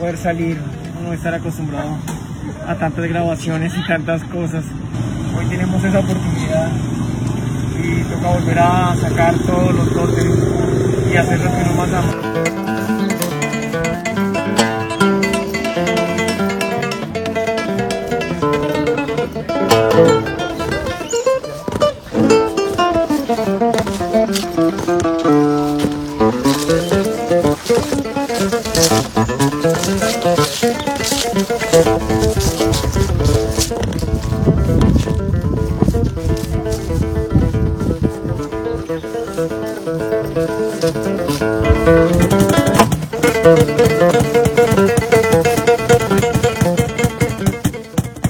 [0.00, 0.56] Poder salir,
[1.04, 1.98] no estar acostumbrado
[2.66, 4.64] a tantas grabaciones y tantas cosas.
[5.36, 6.70] Hoy tenemos esa oportunidad
[7.78, 10.26] y toca volver a sacar todos los dotes
[11.12, 12.14] y hacer lo que uno más ama.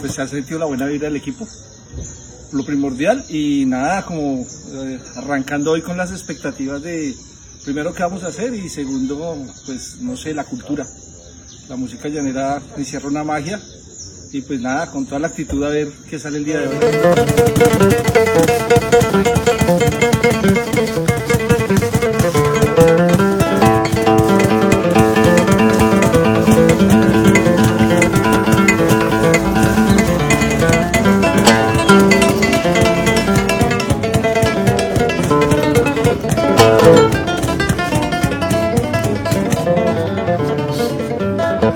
[0.00, 1.46] Pues se ha sentido la buena vida del equipo,
[2.52, 7.14] lo primordial y nada, como eh, arrancando hoy con las expectativas de
[7.64, 10.86] primero qué vamos a hacer y segundo, pues no sé, la cultura.
[11.68, 13.60] La música llanera encierra una magia
[14.32, 16.76] y pues nada, con toda la actitud a ver qué sale el día de hoy.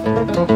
[0.03, 0.47] Todo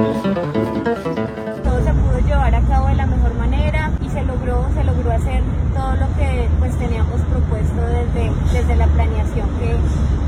[1.84, 5.42] se pudo llevar a cabo de la mejor manera y se logró, se logró hacer
[5.74, 9.76] todo lo que pues teníamos propuesto desde, desde la planeación que,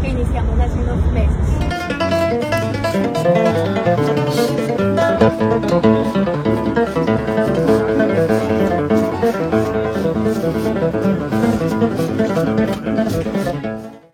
[0.03, 1.37] que iniciamos hace unos meses.